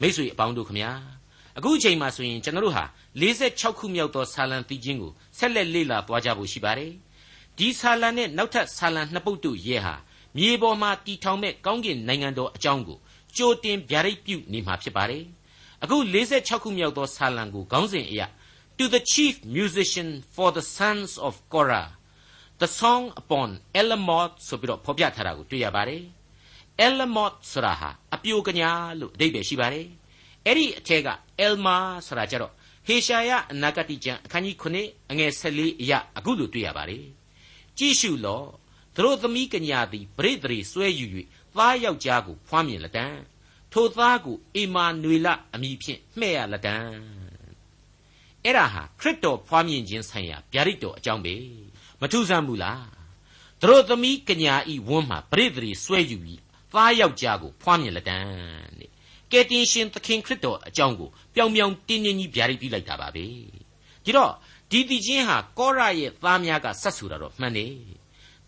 [0.00, 0.90] မိတ်ဆွေအပေါင်းတို့ခမညာ
[1.58, 2.84] အခုအချိန်မှဆိုရင်ကျွန်တော်တို့ဟာ
[3.20, 6.92] 46ခုမြောက်သောဆာလံသိချင်းကိုဆက်လက်လေ့လာသွားကြဖို့ရှိပါတယ်
[7.58, 9.94] ဒီဆာလံနဲ့နောက်ထပ်ဆာလံနှစ်ပုဒ်တို့ရဲ့ဟာ
[10.36, 12.98] မြေပေါ်မှာတီထောင်မဲ့ကောင်းကင်နိုင်ငံတော်အကြောင်းကို
[13.36, 15.24] ကြိုတင်ဗျာဒိတ်ပြုနေမှာဖြစ်ပါတယ်
[15.82, 18.22] အခု46ခုမြောက်သောဆာလံကိုခေါင်းစဉ်အရ
[18.78, 21.88] To the chief musician for the sons of Korah
[22.62, 23.48] the song upon
[23.80, 26.02] Elamoth ဆိုပြီးတော့ဖော်ပြထားတာကိုတွေ့ရပါတယ်
[26.86, 29.86] Elamoth ဆိုတာဟာအပြိုကညာလို့အဓိပ္ပာယ်ရှိပါတယ်
[30.46, 31.08] အဲ့ဒီအထက်က
[31.44, 32.52] Elma ဆိုတာကြတော့
[32.86, 37.04] ဟေရှာယအနာဂတိကျမ်းအခန်းကြီး9အငယ်14အရာအခုလိုတွေ့ရပါတယ်
[37.78, 38.44] ကြည့်ရှုလော
[38.96, 41.06] သူတို့သမီးကညာသည်ပရိသေဆွဲယူ၍
[41.56, 43.06] သားယောက်ျားကိုဖွားမြင်လက်တံ
[43.72, 46.76] ထိုသားကိုအေမာနွေလအမည်ဖြင့်မှဲ့ရလက်တံ
[48.44, 51.34] အဲ့ဒါဟာခရစ်တော်ဖွားမြင်ခြင်းဆိုင်ရာဗျာဒိတ်တော်အကြောင်းပဲ
[52.00, 52.86] မထူးဆန်းဘူးလား
[53.60, 56.40] သူတို့သမီးကညာဤဝန်းမှာပရိသေဆွဲယူပြီး
[56.72, 58.18] သားယောက်ျားကိုဖွားမြင်လက်တံ
[58.78, 58.90] တဲ့
[59.32, 63.24] ကယ်တင်ရှင်သခင်ခရစ်တော်အကြောင်းကိုပြောင်ပြောင်တင်းတင်းကြီးဗျာဒိတ်ပြလိုက်တာပါပဲ
[64.04, 64.32] ဒီတော့
[64.72, 67.72] ဒီတည်ခြင်းဟာကောရရဲ့သားများကဆက်ဆူတာတော့မှန်တယ်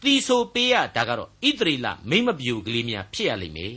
[0.02, 3.76] တီဆိုပေးရဒါကတော့ဣသရေလမိမပြူကလေးများဖြစ်ရလိမ့်မယ်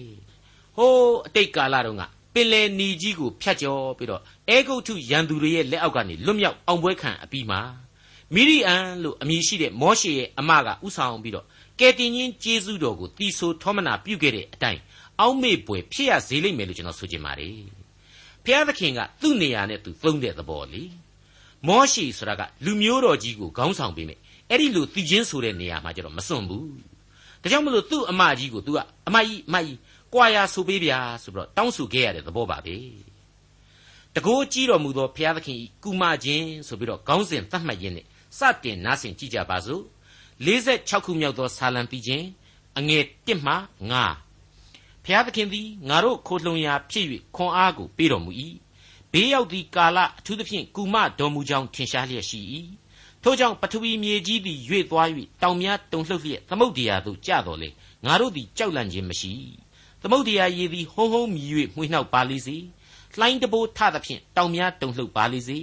[0.77, 7.59] ဟိုးအတိတ်ကာလတုန်းကပင်လယ်နီကြီးကိုဖြတ်ကျော်ပြီးတော့အဲဂုတ်ထုရန်သူတွေရဲ့လက်အောက်ကနေလွတ်မြောက်အောင်ပွဲခံအပြီးမှာ
[8.33, 11.45] မိရိအန်လို့အမည်ရှိတဲ့မောရှေရဲ့အမကဥဆောင်ပြီးတော့
[11.79, 14.81] ကယ်တင်ရှင်ကျေးဇူးတော်ကိုတီဆိုထောမနာပြုခဲ့တဲ့အတိုင်း
[15.19, 17.59] အောက်မေ့ပွဲဖြစ်ရစေလိမ့်မယ်လို့ကျွန်တော်ဆိုချင်ပါတယ်
[18.43, 20.83] ဘုရားသခင်ကသူ့နေရာနဲ့သူသုံးတဲ့သဘောလေ
[21.67, 26.67] မောရှေဆိုတာကလူမျိုးတော်ကြီးကိုခေါင်းဆောင်ပေးမယ်အဲ့ဒီလိုတည်ခြင်းဆိုတဲ့နေရာမှာကျတော့မစွန့်ဘူး
[27.41, 29.77] ဒါကြောင့်မလို့သူ့အမကြီးကို तू ကအမကြီးအမကြီး
[30.13, 32.75] ကွာရာဆိုပေးဗျာဆိုပြီးတော့တောင်းဆိုခဲ့ရတဲ့သဘောပါပဲ
[34.15, 38.05] တကိုးကြည့်တော်မူသောဘုရားသခင်ကုမခြင်းဆိုပြီးတော့ခေါင်းစဉ်သတ်မှတ်ရင်းနဲ့
[38.37, 39.83] စတင်နားဆင်ကြည့်ကြပါစို့
[40.45, 42.25] 46ခုမြောက်သောဆာလံပြီးခြင်း
[42.77, 43.53] အငယ်1မှ
[43.91, 48.31] 9ဘုရားသခင်သည်ငါတို့ခိုလှုံရာဖြစ်၍ခွန်အားကိုပေးတော်မူ၏
[49.13, 52.41] ဘေးရောက်သည့်ကာလအထူးသဖြင့်ကုမတော်မူကြောင်းထင်ရှားလျက်ရှိ၏
[53.23, 55.07] ထို့ကြောင့်ပထဝီမြေကြီးသည်ရွေ့သွား၍
[55.41, 57.69] တောင်များတုန်လှုပ်လျက်သမုတ်တရားသို့ကျတော်လေ
[58.05, 59.33] ငါတို့သည်ကြောက်လန့်ခြင်းမရှိ
[60.01, 62.57] သမုတ်တရားရည်သည်ဟုံးဟုံးမြည်၍မှွေနှောက်ပါလိစေ
[63.17, 65.59] လှိုင်းတဘိုးထသဖြင့်တောင်များတုန်လှုပ်ပါလိစေ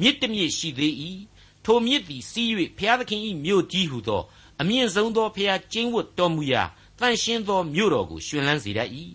[0.00, 0.94] မြစ်တမြစ်ရှိသေး၏
[1.64, 4.22] ထိုမြစ်သည်စီး၍ဘုရားသခင်၏မြို့ကြီးဟုသော
[4.60, 6.62] အမြင့်ဆုံးသောဘုရားကျင်းဝတ်တော်မူရာ
[6.98, 8.88] တန်ရှင်းသောမြို့တော်ကိုရှင်လန်းစေတတ်၏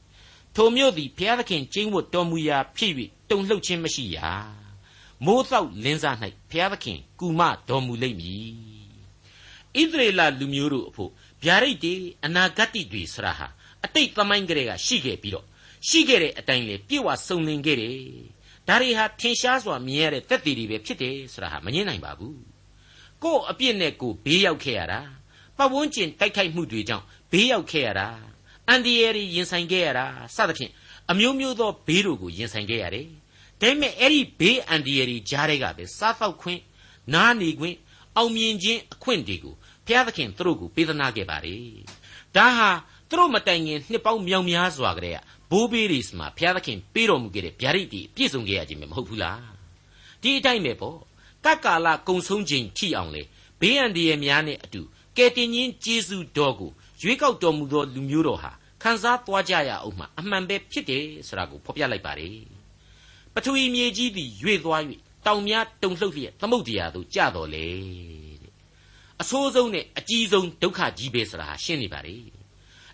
[0.59, 2.93] ထိုမြို့သည်ဘုရားသခင်ကျင်းဝတ်တော်မူရာဖြစ်၍
[3.29, 4.29] တုန်လှုပ်ခြင်းမရှိရာ
[5.25, 6.15] မိုးသောလင်းစား၌
[6.49, 8.49] ဘုရားသခင်ကူမတော်မူလိမ့်မည်
[9.79, 11.11] ဣသရေလလူမျိုးတို့အဖို့
[11.43, 13.47] ဗျာဒိတ်တွေအနာဂတ်တွေဆရာဟာ
[13.85, 15.45] အတိတ်သမိုင်းကလေးကရှိခဲ့ပြီးတော့
[15.87, 17.97] ရှိခဲ့တဲ့အတိုင်းလေပြည့်ဝစုံလင်ခဲ့တယ်
[18.67, 22.39] ဒါတွေဟာထင်ရှားစွာမြင်ရတဲ့သက်သေတွေပဲဖြစ်တယ်ဆိုတာဟာမငြင်းနိုင်ပါဘူး
[23.23, 25.01] ကို့အပြစ်နဲ့ကိုဘေးရောက်ခဲ့ရတာ
[25.57, 28.09] ပတ်ဝန်းကျင်တိုက်ခိုက်မှုတွေကြောင့်ဘေးရောက်ခဲ့ရတာ
[28.69, 30.71] အန်ဒီယရီရင်ဆိုင်ခဲ့ရတာစသဖြင့်
[31.11, 33.07] အမျိုးမျိုးသောဘေးတို့ကိုရင်ဆိုင်ခဲ့ရတယ်
[33.61, 36.61] ဒါပေမဲ့အဲ့ဒီဘေးအန္တရာယ်ကြီးကြားတဲ့ကပဲစားတော့ခွင့်
[37.13, 37.75] နားနေခွင့်
[38.17, 41.55] အောင်မြင်ခြင်းအခွင့်တွေကိုဘုရားသခင်သူတို့ကိုပေးသနာခဲ့ပါလေ
[42.35, 42.69] ဒါဟာ
[43.09, 45.19] သူတို့မတိုင်ခင်နှစ်ပေါင်းမြောင်များစွာကတည်းက
[45.51, 49.41] ဘိုးဘေးတွေမှာဘုရားသခင်ပေးတော်မူခဲ့တဲ့ဗျာဒိတ်တွေပြည့်စုံခဲ့ရခြင်းမဟုတ်ဘူးလား
[50.21, 50.97] ဒီအတိုင်းပဲပေါ့
[51.45, 53.23] ကကာလကုံဆုံးခြင်းထိအောင်လေ
[53.59, 54.81] ဘေးအန္တရာယ်များနဲ့အတူ
[55.17, 58.51] ကယ်တင်ရှင်ဂျေဇုတော်ကို ရွေးကောက်တော်မူသောလူမျိုးတော်ဟာ
[58.83, 62.37] ခံစားသွားကြရအောင်မှအမှန်ပဲဖြစ်တယ်ဆိုတာကိုဖော်ပြလိုက်ပါတယ်
[63.33, 64.81] ပထဝီမြေကြီးသည်ရွေ့သွား၍
[65.25, 67.67] တောင်များတုန်လှုပ်လျက်သမုတ်တရားသို့ကျတော်လေ
[68.41, 68.53] တဲ့
[69.21, 72.15] အဆိုးဆုံးနဲ့အကြီးဆုံးဒုက္ခကြီးပဲဆိုတာရှင်းနေပါလေ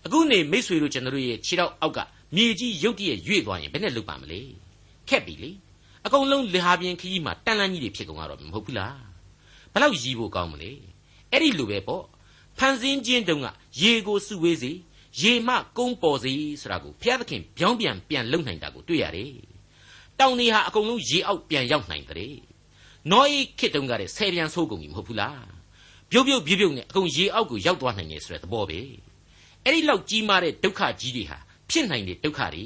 [0.06, 2.00] အခုနေမိษွေတို့ကျွန်တော်တို့ရဲ့ခြေထောက်အောက်က
[2.36, 4.40] မြေကြီးရုတ်တရက်ရွေ့သွားရင်ဘယ်နဲ့လုပ်ပါမလဲ
[5.10, 5.52] ခက်ပြီလေ
[6.06, 9.00] အကုန်လုံးလေဟာပြင်ခကြီးမှာတန်လန်းကြီးတွေဖြစ်ကုန်တော့မဟုတ်ဘူးလား
[9.74, 10.72] ဘလောက်ရီးဖို့ကောင်းမလဲ
[11.32, 12.04] အဲ့ဒီလိုပဲပေါ့
[12.58, 13.48] ဖန်ဆင်းခြင်းတုန်းက
[13.82, 14.72] ရေကိုစုဝေးစေ
[15.22, 19.34] ရေမှကုန်းပေါ်စေဆိုတာကိုဘုရားသခင်ပြောင်းပြန်ပြန်လုပ်နိုင်တာကိုတွေ့ရတယ်
[20.20, 22.34] တောင်တွေဟာအကုန်လုံးရေအောက်ပြန်ရောက်နိုင်တဲ့
[23.12, 25.46] နောဤခေတ်တုန်းကတည်းဆယ်ပြန်ဆိုးကုန်ပြီမဟုတ်ဘူးလား
[26.12, 28.80] ပြုတ်ပြုတ်ပြပြုတ်နဲ့အကုန်ရေအောက်ကိုရောက်သွားနိုင်တယ်ဆိုတဲ့သဘောပဲ
[29.64, 31.38] အဲ့ဒီလောက်ကြီးမားတဲ့ဒုက္ခကြီးတွေဟာ
[31.70, 32.66] ဖြစ်နိုင်တဲ့ဒုက္ခတွေ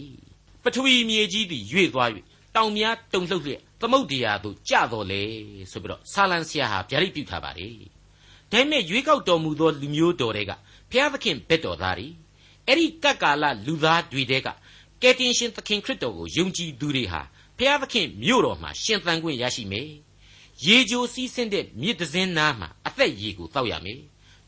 [0.63, 2.09] ပထဝီမြေကြီးတွေရွေ့သွား၍
[2.55, 5.23] တောင်များတုန်လှုပ်လျက်သမုတ်တရားသို့ကျတော်လေ
[5.71, 7.96] ဆိုပြီးတော့ဆာလံဆရာဟာဗျာဒိတ်ပြုထားပါတယ်
[8.51, 10.51] ဒါပေမဲ့ရွေးကောက်တော်မူသောလူမျိုးတော်တွေက
[10.89, 12.07] ဘုရားသခင်ဘက်တော်သားတွေ
[12.67, 14.47] အဲ့ဒီကပ်ကာလလူသားတွေတဲက
[15.01, 17.21] ကယ်တင်ရှင်သခင်ခရစ်တော်ကိုယုံကြည်သူတွေဟာ
[17.57, 19.89] ဘုရားသခင်မြို့တော်မှာရှင်သန်ခွင့်ရရှိမယ်
[20.65, 24.01] ရေကြိုစီးဆင်းတဲ့မြစ်တစင်းနားမှာအသက်ရေကိုတောက်ရမယ်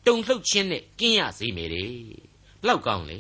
[0.06, 1.92] တုန်လှုပ်ခြင်းနဲ့ကင်းရစေမယ်တဲ့
[2.62, 3.20] ဘလောက်ကောင်းလဲ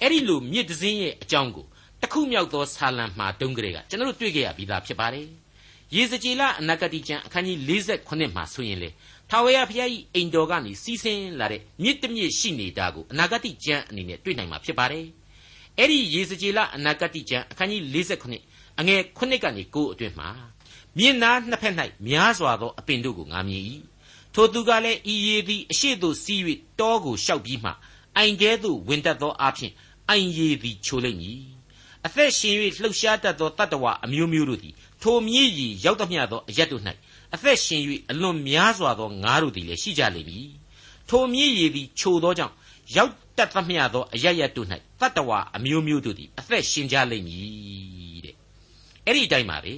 [0.00, 1.66] အဲ့ဒီလိုမြစ်တစင်းရဲ့အကြောင်းကို
[2.02, 5.28] တခုမြောက်သောဆာလံမှာတုံးကြတဲ့ကကျွန်တော်တို့တွေ့ကြရပြီးသားဖြစ်ပါတယ်
[5.94, 8.90] ရေစကြည်လအနာဂတိကျမ်းအခန်းကြီး48မှာဆိုရင်လေ
[9.30, 15.06] ထာဝရဘုရား၏အိမ်တော်ကနေစီးဆင်းလာတဲ့မြစ်တမြစ်ရှိနေတာကိုအနာဂတိကျမ်းအနေနဲ့တွေ့နိုင်မှာဖြစ်ပါတယ်
[15.78, 20.28] အဲ့ဒီရေစကြည်လအနာဂတိကျမ်းအခန်းကြီး48အငယ်9ကနေ9အတွင်းမှာ
[20.98, 21.74] မြင်နာနှစ်ဖက်၌
[22.06, 23.62] များစွာသောအပင်တို့ကိုငါမြင်၏
[24.34, 26.40] ထိုသူကလည်းဤရည်သည်အရှိတို့စီး၍
[26.80, 27.72] တောကိုရှောက်ပြီးမှ
[28.16, 29.72] အိမ်ကျဲသို့ဝင်တတ်သောအဖြစ်
[30.08, 31.40] အိမ်ရည်သည်ချိုလိမ့်မည်
[32.06, 36.82] အသက်ရှင်၍လှုပ်ရှားတတ်သောတတ္တဝအမျိုးမျိုးတို့သည်ထိုမြည်ရည်ရောက်သမျှသောအရက်တို့၌
[37.34, 40.48] အသက်ရှင်၍အလွန်များစွာသောငါးတို့သည်လည်းရှိကြလိမ့်မည်
[41.08, 42.54] ထိုမြည်ရည်သည်ချိုသောကြောင့်
[42.96, 44.68] ရောက်တတ်သမျှသောအရရက်တို့၌
[45.00, 48.34] တတ္တဝအမျိုးမျိုးတို့သည်အသက်ရှင်ကြလိမ့်မည်တဲ့
[49.06, 49.74] အဲ့ဒီအတိုင်းပါပဲ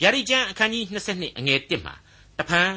[0.00, 1.94] ဗျာဒိကျမ်းအခန်းကြီး22အငယ်1မှာ
[2.38, 2.70] တဖန်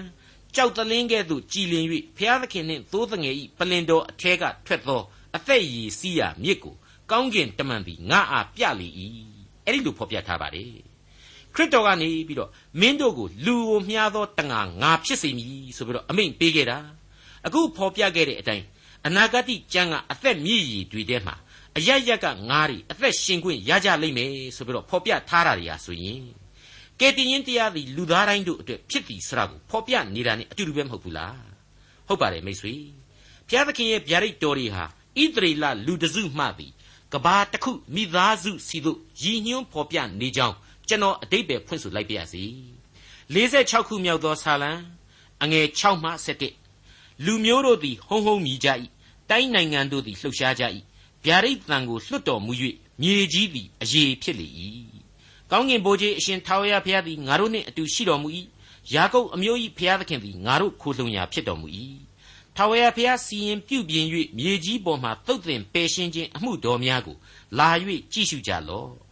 [0.55, 1.85] ကြောက်တလင်းကဲ့သို့ကြည်လင်၍
[2.17, 5.01] ဖျားသခင်နှင့်သိုးတငယ်ဤပလင်တော်အထဲကထွက်သော
[5.35, 6.75] အသက်ရည်စီးရမြစ်ကို
[7.11, 8.87] ကောင်းကင်တမန်သည်ငါအားပြလေ၏
[9.65, 10.94] အဲ့ဒီလိုဖော်ပြထားပါတယ်
[11.55, 16.77] ခရစ်တော်ကနေပြီးတော့မင်းတို့ကိုလူကိုမြှားသောတငါငါဖြစ်စေမည်ဆိုပြီးတော့အမိန့်ပေးခဲ့တာ
[17.45, 18.65] အခုဖော်ပြခဲ့တဲ့အတိုင်း
[19.07, 21.35] အနာဂတ်ကျမ်းကအသက်မြည်ရည်တွေထဲမှာ
[21.77, 26.21] အရရက်ကငါးတွေအသက်ရှင်ခွင့်ရကြလိမ့်မယ်ဆိုပြီးတော့ဖော်ပြထားတာတွေဟာဆိုရင်
[26.99, 31.37] ကယ်တင်ရှင်တရားသည်လူသားတိုင်းတို့အတွက်ဖြစ်သည်ဆိုတာကိုဖော်ပြနေတာ ਨੇ အတူတူပဲမဟုတ်ဘူးလား
[32.07, 32.73] ဟုတ်ပါတယ်မိတ်ဆွေ
[33.47, 36.71] ဘုရားသခင်ရဲ့ဗျာဒိတ်တော်တွေဟာဣသရေလလူတစုမှသည်
[37.13, 40.55] ကဘာတစ်ခုမိသားစုစီတို့ရည်ညွှန်းဖော်ပြနေကြောင်း
[40.87, 42.43] ကျွန်တော်အတိတ်ပဲဖွင့်ဆိုလိုက်ပါရစေ
[43.33, 44.71] 46ခုမြောက်သောဆာလံ
[45.43, 46.11] အငယ်6မှ
[46.65, 48.69] 7လူမျိုးတို့သည်ဟုံဟုံမြည်ကြ၏
[49.29, 50.63] တိုင်းနိုင်ငံတို့သည်လှုပ်ရှားကြ၏
[51.25, 52.53] ဗျာဒိတ်တန်ကိုလွတ်တော်မူ၍
[53.01, 54.47] မြေကြီးသည်အေဖြစ်လေ၏
[55.51, 58.29] ကောင်းကင်ဘိုးကြီးအရှင်ထာဝရဘုရားသည်ငါတို့နှင့်အတူရှိတော်မူ၏
[58.93, 61.67] ယာကုပ်အမျိုး၏ဘုရားသခင်သည်ငါတို့ခိုလှုံရာဖြစ်တော်မူ၏
[62.55, 64.05] ထာဝရဘုရားစီရင်ပြုပြင်၍
[64.37, 67.17] မြေကြီးပေါ်မှသုတ်သင်ပယ်ရှင်းခြင်းအမှုတော်များကို
[67.57, 67.69] လာ၍
[68.13, 69.04] ကြည့်ရှုကြလော့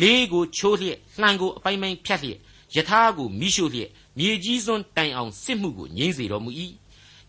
[0.00, 2.38] လေးကိုချိုးလျက်လှံကိုအပိုင်းပိုင်းဖြတ်လျက်
[2.74, 6.50] ယထာကိုမိရှုလျက်မြေကြီးစွန်းတိုင်အောင်စစ်မှုကိုငြိမ့်စေတော်မူ၏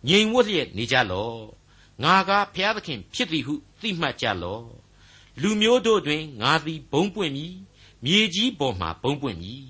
[0.07, 1.39] ငြိမ်ဝတ်လျက်နေကြလော့
[2.03, 4.65] ငါကဘုရားသခင်ဖြစ်သည်ဟုသိမှတ်ကြလော့
[5.41, 7.55] လူမျိုးတို့တွင်ငါသည်ဘုံပွင့်မည်
[8.05, 9.65] မြေကြီးပေါ်မှာဘုံပွင့်မည်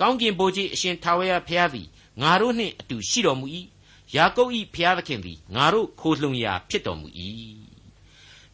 [0.00, 1.88] ကောင်းကင်ဘိုးကြီးအရှင်ထာဝရဘုရားသည်
[2.22, 3.46] ငါတို့နှင့်အတူရှိတော်မူ၏
[4.14, 7.08] ယာကုပ်၏ဘုရားသခင်သည်ငါတို့ခိုလှုံရာဖြစ်တော်မူ၏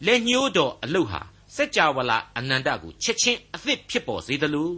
[0.05, 1.21] လက်ညှိုးတော်အလုတ်ဟာ
[1.55, 4.71] စัจ java လာအနန္တကိုချက်ချင်းအသစ်ဖြစ်ပေါ်စေသလို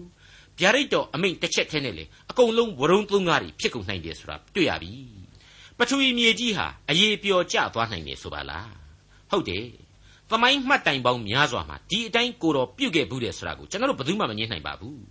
[0.60, 4.92] ဗျာဒိတ်တော်အမိန့်တစ်ချက်ထဲနဲ့လေအကုန်လုံးဝရုံသုံးကားတွေဖြစ်ကုန်နိုင်တယ်ဆိုတာတွေ့ရပြီ
[5.78, 8.72] ပထဝီမြေကြီးဟာအရေးပျော်ကျသွားနိုင်တယ်ဆိုပါလား
[9.32, 9.66] ဟုတ်တယ်
[10.30, 15.02] သမိုင်းမှတ်တိုင်ပေါင်းများစွာမှာဒီအတိုင်းကိုတော်ပြုတ်ခဲ့ဘူးတယ်ဆိုတာကိုကျွန်တော်တို့ဘယ်သူမှမငြင်းနိုင်ပါဘူး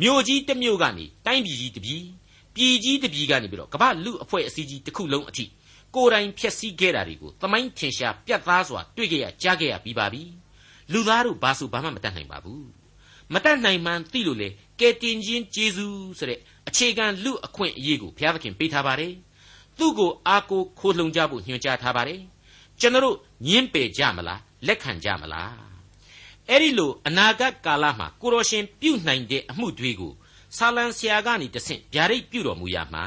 [0.00, 2.04] မြို့ကြီးတစ်မြို့ကနေတိုင်းပြည်ကြီးတစ်ပြည်
[2.54, 5.44] ပြည်ကြီးတစ်ပြည်ကနေပြီးတော့ကမ္ဘာလူအဖွဲ့အစည်းကြီးတစ်ခုလုံးအထိ
[5.94, 10.22] ကိုယ်တိုင်ဖျက်ဆီးခဲ့တာတွေကိုသမိုင်းထင်ရှားပြတ်သားစွာတွေ့ကြရကြားခဲ့ရပြီးပါပြီ
[10.92, 12.66] လူသားတို့ဘာဆိုဘာမှမတတ်နိုင်ပါဘူး
[13.32, 14.48] မတတ်နိုင်မှန်းသိလို့လေ
[14.80, 19.12] ကဲတင်ချင်းဂျေဇူးဆိုတဲ့အခြေခံလူအခွင့်အရေးကိုဘုရားသခင်ပေးထားပါတယ်
[19.78, 22.20] သူ့ကိုအာကိုခိုးလှုံကြဖို့ညွှန်ကြားထားပါတယ်
[22.80, 23.16] ကျွန်တော်
[23.46, 25.54] ညင်းပယ်ကြမလားလက်ခံကြမလား
[26.48, 30.12] အဲ့ဒီလိုအနာဂတ်ကာလမှာကိုတော်ရှင်ပြုနိုင်တဲ့အမှုတွေကို
[30.56, 33.04] ဆာလံဆရာကနေတဆင့်ဗျာဒိတ်ပြုတော်မူရမှာ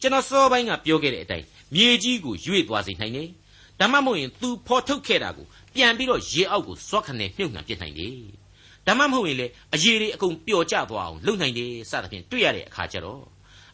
[0.00, 3.28] ကျွန်တော်စောပိုင်းကပြောခဲ့တဲ့အတိုင်းမြေကြီးကိုရွေ့သွားစေနိုင်တယ်
[3.79, 5.45] ဒါမှမဟုတ်ရင်သူဖော်ထုတ်ခဲ့တာကို
[5.75, 8.17] ပြန်ပြီးတော့ရေအောက်ကိုဇွတ်ခနဲ့မြုပ်နှံပစ်နိုင်တယ်
[8.87, 13.23] ဒါမှမဟုတ်ရင်လေအရေတွေအကုန်ပျော်ကျသွားအောင်လုပ်နိုင်တယ်စသဖြင့်တွေ့ရတဲ့အခါကျတော့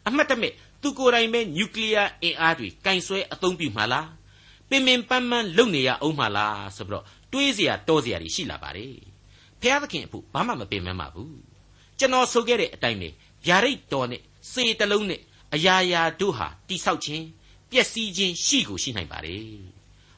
[0.06, 4.08] အမှတ်တမဲ့သူကိုယ်တိုင်ပဲနျူကလ িয়ার အင်အားတွေကင်ဆွဲအသုံးပြုမှာလား
[4.68, 8.96] ပင်ပင်ပန်းပန်းလုပ်နေရအောင်မှာလားဆိုပြီးတော့တွေးเสียတောเสียတွေရှိလာပါတယ်
[9.60, 11.38] ဖျားသခင်အဖို့ဘာမှမပင်မပါဘူး
[11.98, 13.08] ကျွန်တော်ဆိုခဲ့တဲ့အတိုင်းပဲ
[13.46, 14.22] ဗျာဒိတ်တော်နဲ့
[14.52, 15.20] စေတလုံးနဲ့
[15.54, 17.24] အရာရာတို့ဟာတိဆောက်ခြင်း
[17.70, 19.44] ပျက်စီးခြင်းရှိကိုရှိနိုင်ပါတယ်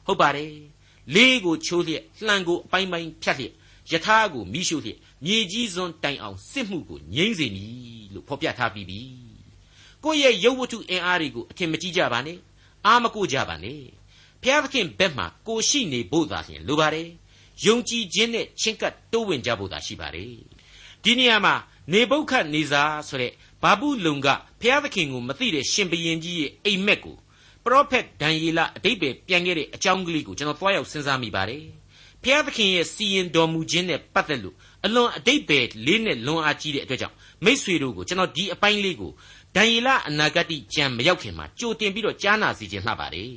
[0.08, 0.52] ဟုတ်ပါတယ်
[1.14, 3.52] လေးကိုချိုးလျက်လှံကိုအပိုင်းပိုင်းဖြတ်လျက်
[3.90, 7.72] ယယထာကိုမိရှုလျက်မြေကြီးစွန်းတိုင်အောင်စစ်မှုကိုငြိမ့်စေမည်
[8.14, 9.00] လို့ဖော်ပြထားပြီးပြီ
[10.04, 12.38] ကိုယ့်ရဲ့ရုပ်ဝတ္ထုအင်အားတွေကိုအထင်မကြီးကြပါနဲ့
[12.86, 13.80] အာမကိုကြပါနဲ့
[14.42, 17.08] ဘုရားသခင်ဘက်မှာကိုရှိနေဖို့သာလျှင်လိုပါတယ်
[17.66, 20.34] ယုံကြည်ခြင်းနဲ့ချင်းကပ်တိုးဝင်ကြဖို့သာရှိပါတယ်
[21.04, 21.54] ဒီနေရာမှာ
[21.92, 24.28] နေပုခတ်နေစာဆိုတဲ့ဘာဘူးလုံက
[24.60, 27.18] ဘုရားသခင်ကိုမသိတဲ့ရှင်ဘရင်ကြီးရဲ့အိမ်မက်ကိုပ
[27.72, 31.64] ရောဖက်ဒံယေလအတိတ်ပဲပြန်ခဲ့တဲ့အကြောင်းကလေးကိုကျွန်တော်တွားရောက်စဉ်းစားမိပါတယ်
[32.22, 34.54] ဖျားသခင်ရဲ့စီရင်တော်မူခြင်းနဲ့ပတ်သက်လို့
[34.84, 39.12] အလွန်အတိတ်ပဲလေးနဲ့လွန်အားကြီးတဲ့အတွက်ကြောင့်မိษွေတို့ကိုကျွန်တော်ဒီအပိုင်းလေးကို
[39.56, 43.32] ဒံယေလအနာဂတိကျမ်းမရောက်ခင်မှာကြိုတင်ပြီးတော့ကြားနာစီခြင်းလှပါတယ်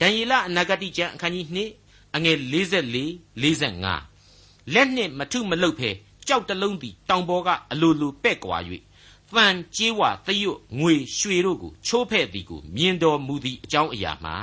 [0.00, 1.46] ဒံယေလအနာဂတိကျမ်းအခန်းကြီး
[1.82, 5.90] 2အငယ်44 45လက်နှင့်မထုမလုတ်ဖဲ
[6.28, 8.58] ကြောက်တလုံးသည်တောင်ပေါ်ကအလိုလိုပဲ့ကွာ၍
[9.38, 14.36] တန်ကြေးဝသရွတ်ငွေရွှေတို့ကိုချိုးဖဲ့သည်ကိုမြင်တော်မူသည့်အကြောင်းအရာမှာ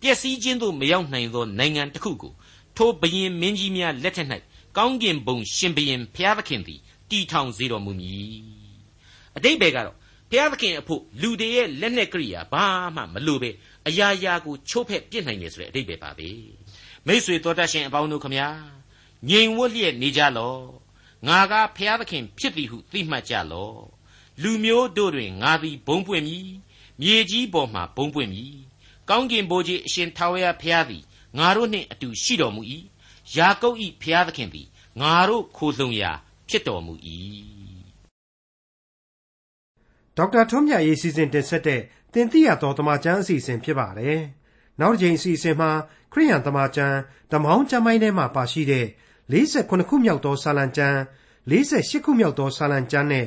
[0.00, 2.32] ပျက်စီးခြင်းသို့မရောက်နိုင်သောနိုင်ငံတစ်ခုကို
[2.76, 4.28] ထိုဘရင်မင်းကြီးများလက်ထက်၌
[4.76, 6.80] ကောင်းကင်ဘုံရှင်ဘရင်ဖျားသခင်သည်
[7.10, 8.40] တည်ထောင်စေတော်မူမည်
[9.36, 9.96] အတိတ်ဘယ်ကတော့
[10.30, 12.64] ဖျားသခင်အဖို့လူတွေရဲ့လက်နဲ့ကရိယာဘာ
[12.96, 13.50] မှမလိုပဲ
[13.88, 16.28] အရာရာကိုချိုးဖဲ့ပြစ်နိုင်တယ်ဆိုတဲ့အတိတ်ပဲပါပဲ
[17.06, 18.48] မိษွေတော်တတ်ရှင်အပေါင်းတို့ခမညာ
[19.28, 20.60] ငြိမ်ဝတ်လျက်နေကြလော့
[21.28, 23.99] ငါကဖျားသခင်ဖြစ်သည်ဟုသိမှတ်ကြလော့
[24.42, 26.48] လူမျိုးတို့တွင်ငါသည်ဘုံပွင့်မည်
[27.00, 28.54] မြေကြီးပေါ်မှဘုံပွင့်မည်
[29.08, 31.02] ကောင်းကင်ဘိုးကြီးအရှင်ထာဝရဘုရားသည်
[31.38, 32.62] ငါတို့နှင့်အတူရှိတော်မူ၏
[33.36, 34.68] ယာကုပ်၏ဘုရားသခင်သည်
[35.00, 36.12] ငါတို့ခိုလှုံရာ
[36.48, 36.94] ဖြစ်တော်မူ၏
[40.16, 41.80] ဒေါက်တာထွန်းမြတ်ရေးစီစဉ်တင်ဆက်တဲ့
[42.12, 44.20] တင်ပြရတော်တမချန်းအစီအစဉ်ဖြစ်ပါတယ်
[44.80, 45.70] နောက်တစ်ချိန်အစီအစဉ်မှာ
[46.12, 46.96] ခရိယန်တမချန်း
[47.32, 48.86] ဓမ္မောင်းကျမ်းပိုင်းထဲမှာပါရှိတဲ့
[49.32, 50.98] 48ခုမြောက်သောစာလံကျမ်း
[51.50, 53.26] 48ခုမြောက်သောစာလံကျမ်းနဲ့